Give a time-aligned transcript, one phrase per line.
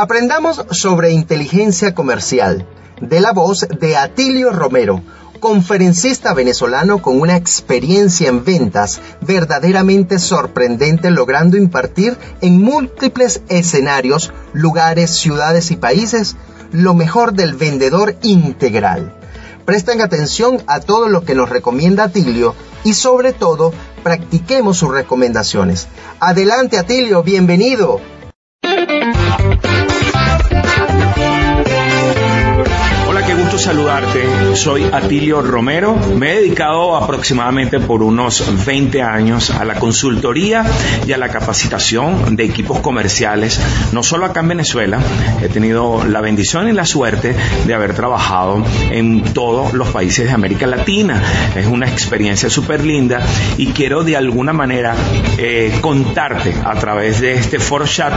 [0.00, 2.64] Aprendamos sobre inteligencia comercial
[3.00, 5.02] de la voz de Atilio Romero,
[5.40, 15.10] conferencista venezolano con una experiencia en ventas verdaderamente sorprendente logrando impartir en múltiples escenarios, lugares,
[15.10, 16.36] ciudades y países
[16.70, 19.12] lo mejor del vendedor integral.
[19.64, 23.72] Presten atención a todo lo que nos recomienda Atilio y sobre todo
[24.04, 25.88] practiquemos sus recomendaciones.
[26.20, 28.00] Adelante Atilio, bienvenido.
[33.68, 34.56] Saludarte.
[34.56, 35.94] Soy Atilio Romero.
[35.94, 40.64] Me he dedicado aproximadamente por unos 20 años a la consultoría
[41.06, 43.60] y a la capacitación de equipos comerciales,
[43.92, 45.00] no solo acá en Venezuela.
[45.42, 50.32] He tenido la bendición y la suerte de haber trabajado en todos los países de
[50.32, 51.22] América Latina.
[51.54, 53.20] Es una experiencia súper linda
[53.58, 54.94] y quiero de alguna manera
[55.36, 58.14] eh, contarte a través de este foro chat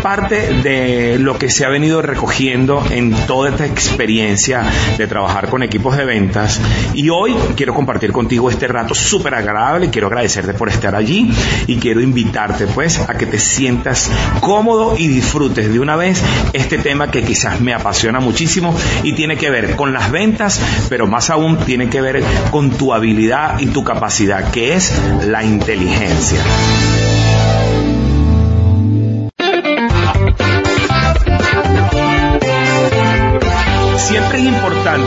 [0.00, 4.64] parte de lo que se ha venido recogiendo en toda esta experiencia
[4.96, 6.60] de trabajar con equipos de ventas
[6.94, 11.32] y hoy quiero compartir contigo este rato súper agradable, quiero agradecerte por estar allí
[11.66, 16.78] y quiero invitarte pues a que te sientas cómodo y disfrutes de una vez este
[16.78, 21.30] tema que quizás me apasiona muchísimo y tiene que ver con las ventas, pero más
[21.30, 24.92] aún tiene que ver con tu habilidad y tu capacidad, que es
[25.26, 26.40] la inteligencia.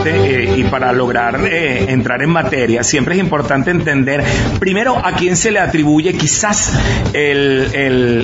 [0.04, 4.22] Eh, y para lograr eh, entrar en materia, siempre es importante entender
[4.58, 6.72] primero a quién se le atribuye quizás
[7.14, 7.70] el,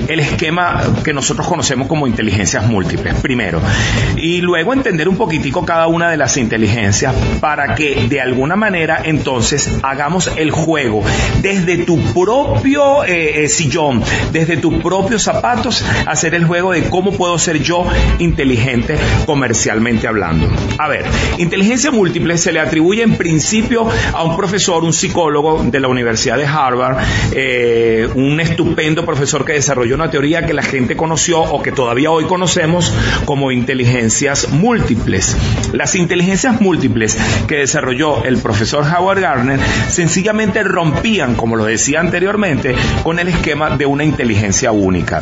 [0.07, 3.61] el, esquema que nosotros conocemos como inteligencias múltiples, primero.
[4.15, 9.01] Y luego entender un poquitico cada una de las inteligencias para que de alguna manera
[9.03, 11.03] entonces hagamos el juego
[11.41, 17.39] desde tu propio eh, sillón, desde tus propios zapatos, hacer el juego de cómo puedo
[17.39, 17.87] ser yo
[18.19, 20.47] inteligente comercialmente hablando.
[20.77, 21.05] A ver,
[21.37, 21.54] inteligencia
[21.91, 26.45] múltiple se le atribuye en principio a un profesor, un psicólogo de la Universidad de
[26.45, 26.97] Harvard,
[27.31, 32.11] eh, un estupendo profesor que desarrolló una teoría que la gente conoció o que todavía
[32.11, 32.93] hoy conocemos
[33.25, 35.35] como inteligencias múltiples.
[35.71, 37.17] Las inteligencias múltiples
[37.47, 43.77] que desarrolló el profesor Howard Gardner sencillamente rompían, como lo decía anteriormente, con el esquema
[43.77, 45.21] de una inteligencia única.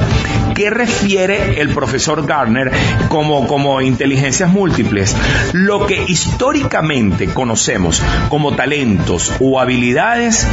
[0.56, 2.72] ¿Qué refiere el profesor Gardner
[3.10, 5.16] como, como inteligencias múltiples?
[5.54, 10.48] Lo que históricamente conocemos como talentos o habilidades,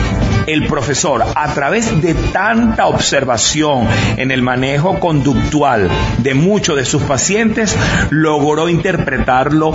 [0.47, 3.87] el profesor, a través de tanta observación
[4.17, 7.77] en el manejo conductual de muchos de sus pacientes,
[8.11, 9.73] logró interpretarlo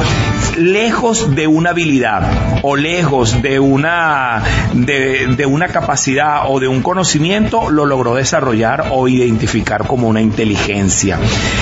[0.58, 4.42] lejos de una habilidad o lejos de una,
[4.74, 11.20] de, una capacidad o de un conocimiento, lo logró desarrollar o identificar como una inteligencia.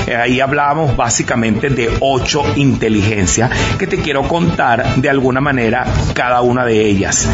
[0.08, 6.42] Eh, ahí hablamos básicamente de ocho inteligencias que te quiero contar de alguna manera cada
[6.42, 7.28] una de ellas.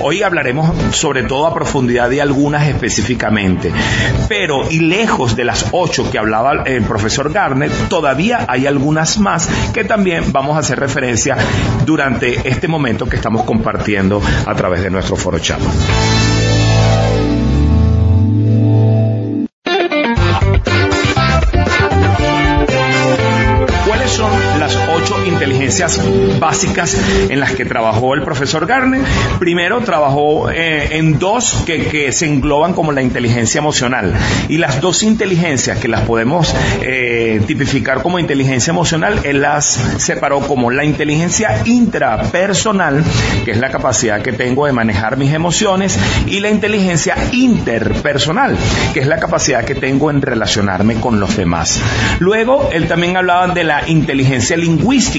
[0.00, 3.72] Hoy hablaremos sobre todo a profundidad de algunas específicamente.
[4.28, 9.48] Pero, y lejos de las ocho que hablaba el profesor Garnet, todavía hay algunas más
[9.72, 11.36] que también vamos a hacer referencia
[11.86, 15.60] durante este momento que estamos compartiendo a través de nuestro foro chat.
[25.28, 26.00] Inteligencias
[26.40, 26.96] básicas
[27.28, 29.00] en las que trabajó el profesor Garner.
[29.38, 34.14] Primero trabajó eh, en dos que, se engloban como la inteligencia emocional.
[34.48, 39.64] Y las dos inteligencias que las podemos eh, tipificar como inteligencia emocional, él las
[39.98, 43.04] separó como la inteligencia intrapersonal,
[43.44, 48.56] que es la capacidad que tengo de manejar mis emociones, y la inteligencia interpersonal,
[48.94, 51.80] que es la capacidad que tengo en relacionarme con los demás.
[52.18, 55.17] Luego, él también hablaba de la inteligencia lingüística,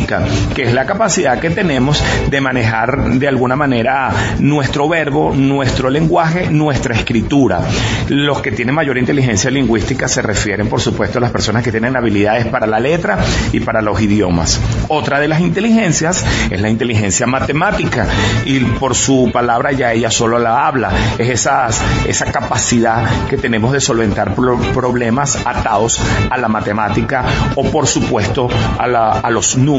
[0.55, 6.49] que es la capacidad que tenemos de manejar de alguna manera nuestro verbo, nuestro lenguaje,
[6.49, 7.61] nuestra escritura.
[8.07, 11.95] Los que tienen mayor inteligencia lingüística se refieren, por supuesto, a las personas que tienen
[11.95, 13.17] habilidades para la letra
[13.51, 14.59] y para los idiomas.
[14.87, 18.07] Otra de las inteligencias es la inteligencia matemática
[18.45, 20.91] y por su palabra ya ella solo la habla.
[21.17, 25.99] Es esa capacidad que tenemos de solventar problemas atados
[26.29, 27.23] a la matemática
[27.55, 29.78] o por supuesto a los números.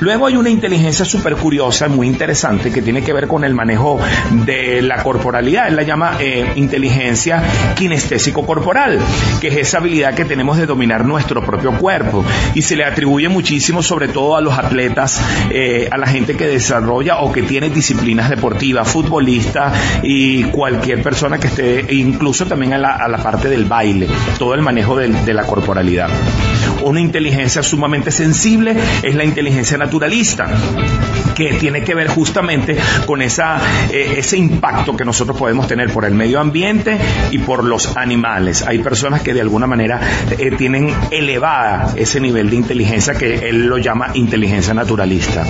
[0.00, 3.98] Luego hay una inteligencia súper curiosa, muy interesante, que tiene que ver con el manejo
[4.44, 5.68] de la corporalidad.
[5.68, 7.42] Él la llama eh, inteligencia
[7.76, 8.98] kinestésico corporal,
[9.40, 12.24] que es esa habilidad que tenemos de dominar nuestro propio cuerpo.
[12.54, 16.46] Y se le atribuye muchísimo, sobre todo a los atletas, eh, a la gente que
[16.46, 19.72] desarrolla o que tiene disciplinas deportivas, futbolista
[20.02, 24.96] y cualquier persona que esté, incluso también a la, parte del baile, todo el manejo
[24.96, 26.08] de la corporalidad.
[26.82, 30.48] Una inteligencia sumamente sensible es la inteligencia naturalista
[31.34, 32.76] que tiene que ver justamente
[33.06, 36.98] con esa, eh, ese impacto que nosotros podemos tener por el medio ambiente
[37.30, 38.64] y por los animales.
[38.66, 40.00] Hay personas que de alguna manera
[40.30, 45.44] eh, tienen elevada ese nivel de inteligencia que él lo llama inteligencia naturalista.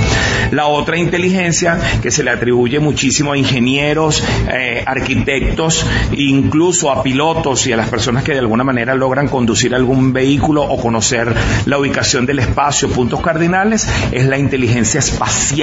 [0.50, 4.22] La otra inteligencia que se le atribuye muchísimo a ingenieros,
[4.52, 9.74] eh, arquitectos, incluso a pilotos y a las personas que de alguna manera logran conducir
[9.74, 11.34] algún vehículo o conocer
[11.66, 15.59] la ubicación del espacio, puntos cardinales, es la inteligencia espacial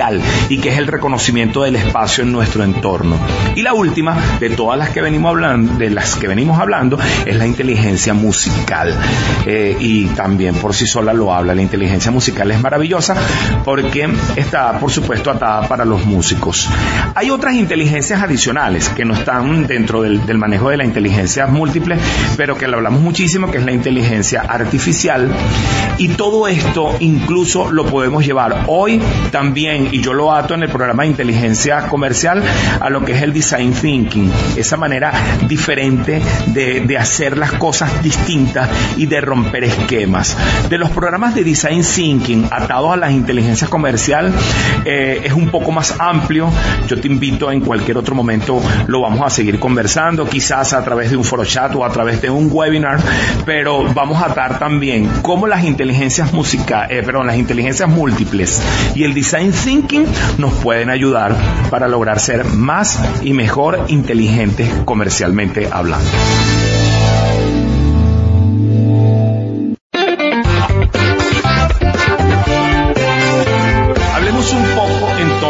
[0.49, 3.17] y que es el reconocimiento del espacio en nuestro entorno.
[3.55, 7.35] Y la última de todas las que venimos hablando, de las que venimos hablando, es
[7.35, 8.95] la inteligencia musical.
[9.45, 11.55] Eh, y también por sí sola lo habla.
[11.55, 13.15] La inteligencia musical es maravillosa
[13.65, 16.69] porque está, por supuesto, atada para los músicos.
[17.15, 21.97] Hay otras inteligencias adicionales que no están dentro del, del manejo de la inteligencia múltiple,
[22.35, 25.31] pero que lo hablamos muchísimo, que es la inteligencia artificial.
[25.97, 29.01] Y todo esto incluso lo podemos llevar hoy
[29.31, 32.43] también, y yo lo ato en el programa de inteligencia comercial,
[32.79, 35.11] a lo que es el design thinking, esa manera
[35.47, 38.67] diferente de, hacer las cosas distintas
[38.97, 40.35] y de romper esquemas.
[40.67, 44.33] De los programas de design thinking atados a la inteligencia comercial
[44.83, 46.49] eh, es un poco más amplio.
[46.87, 51.11] Yo te invito en cualquier otro momento, lo vamos a seguir conversando, quizás a través
[51.11, 52.99] de un foro chat o a través de un webinar,
[53.45, 58.61] pero vamos a atar también cómo las inteligencias musicales, eh, perdón, las inteligencias múltiples
[58.95, 59.76] y el design thinking
[60.37, 61.35] nos pueden ayudar
[61.69, 66.09] para lograr ser más y mejor inteligentes comercialmente hablando.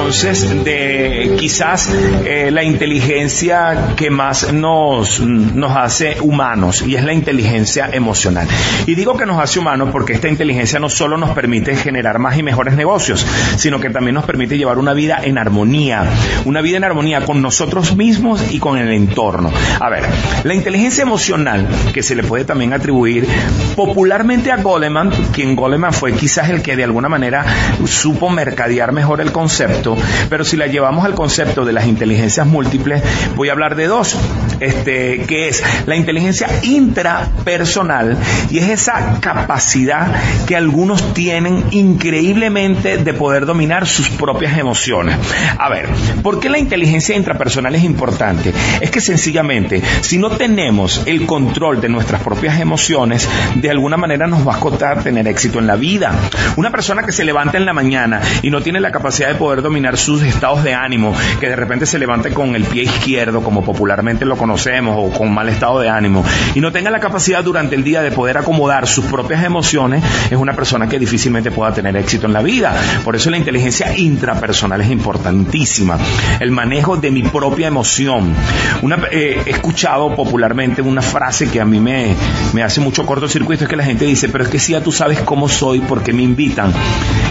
[0.08, 1.90] Entonces de quizás
[2.26, 8.48] eh, la inteligencia que más nos, nos hace humanos y es la inteligencia emocional.
[8.86, 12.38] Y digo que nos hace humanos porque esta inteligencia no solo nos permite generar más
[12.38, 13.28] y mejores negocios,
[13.58, 16.06] sino que también nos permite llevar una vida en armonía,
[16.46, 19.52] una vida en armonía con nosotros mismos y con el entorno.
[19.82, 20.06] A ver,
[20.46, 23.28] la inteligencia emocional, que se le puede también atribuir
[23.76, 27.46] popularmente a Goleman, quien Goleman fue quizás el que de alguna manera
[27.86, 29.97] supo mercadear mejor el concepto,
[30.30, 33.02] pero si la llevamos al concepto de las inteligencias múltiples,
[33.36, 34.16] voy a hablar de dos,
[34.60, 38.18] este, que es la inteligencia intrapersonal
[38.50, 40.14] y es esa capacidad
[40.46, 45.18] que algunos tienen increíblemente de poder dominar sus propias emociones.
[45.58, 45.88] A ver,
[46.24, 48.54] ¿por qué la inteligencia intrapersonal es importante?
[48.82, 54.28] Es que sencillamente, si no tenemos el control de nuestras propias emociones, de alguna manera
[54.28, 56.14] nos va a costar tener éxito en la vida.
[56.56, 59.62] Una persona que se levanta en la mañana y no tiene la capacidad de poder
[59.62, 63.64] dominar sus estados de ánimo, que de repente se levante con el pie izquierdo, como
[63.64, 66.26] popularmente lo conocemos, o con mal estado de ánimo,
[66.56, 70.38] y no tenga la capacidad durante el día de poder acomodar sus propias emociones, es
[70.38, 72.76] una persona que difícilmente pueda tener éxito en la vida.
[73.04, 75.98] Por eso la inteligencia intrapersonal es importantísima.
[76.40, 78.34] El manejo de mi propia emoción.
[78.82, 82.16] Una, eh, he escuchado popularmente una frase que a mí me,
[82.54, 84.92] me hace mucho cortocircuito, es que la gente dice, pero es que si ya tú
[84.92, 86.74] sabes cómo soy, ¿por qué me invitan?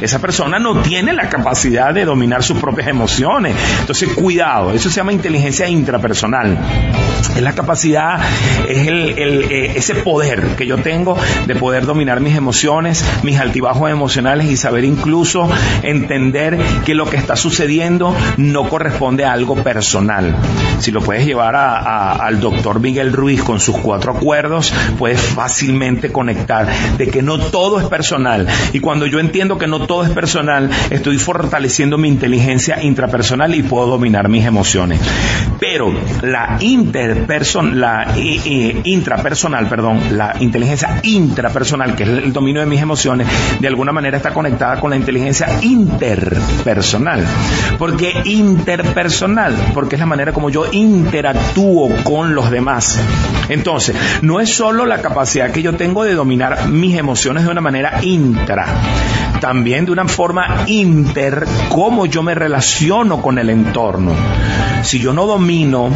[0.01, 3.55] Esa persona no tiene la capacidad de dominar sus propias emociones.
[3.81, 6.59] Entonces, cuidado, eso se llama inteligencia intrapersonal.
[7.35, 8.21] Es la capacidad,
[8.69, 13.91] es el, eh, ese poder que yo tengo de poder dominar mis emociones, mis altibajos
[13.91, 15.49] emocionales y saber incluso
[15.83, 20.35] entender que lo que está sucediendo no corresponde a algo personal.
[20.79, 26.69] Si lo puedes llevar al doctor Miguel Ruiz con sus cuatro acuerdos, puedes fácilmente conectar
[26.97, 28.47] de que no todo es personal.
[28.73, 33.55] Y cuando yo entiendo que no todo es personal, estoy fortaleciendo mi inteligencia inteligencia intrapersonal
[33.55, 35.01] y puedo dominar mis emociones.
[35.59, 35.91] Pero
[36.21, 43.27] la interperson, la intrapersonal, perdón, la inteligencia intrapersonal, que es el dominio de mis emociones,
[43.59, 47.25] de alguna manera está conectada con la inteligencia interpersonal.
[47.79, 49.55] ¿Por qué interpersonal?
[49.73, 53.01] Porque es la manera como yo interactúo con los demás.
[53.49, 57.63] Entonces, no es solo la capacidad que yo tengo de dominar mis emociones de una
[57.63, 58.67] manera intra,
[59.41, 64.13] también de una forma inter, cómo yo me relaciono con el entorno.
[64.83, 65.91] Si yo no domino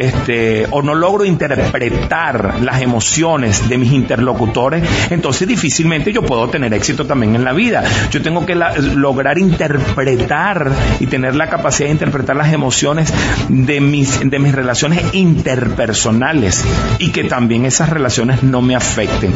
[0.00, 6.72] este, o no logro interpretar las emociones de mis interlocutores, entonces difícilmente yo puedo tener
[6.72, 7.84] éxito también en la vida.
[8.10, 13.12] Yo tengo que lograr interpretar y tener la capacidad de interpretar las emociones
[13.48, 16.64] de mis, de mis relaciones interpersonales
[16.98, 19.32] y que también esas relaciones no me afecten.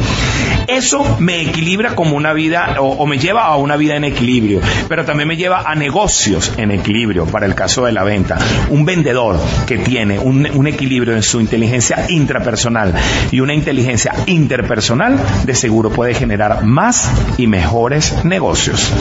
[0.67, 5.05] Eso me equilibra como una vida o, me lleva a una vida en equilibrio, pero
[5.05, 8.37] también me lleva a negocios en equilibrio para el caso de la venta.
[8.69, 12.93] Un vendedor que tiene un, un equilibrio en su inteligencia intrapersonal
[13.31, 18.91] y una inteligencia interpersonal, de seguro puede generar más y mejores negocios.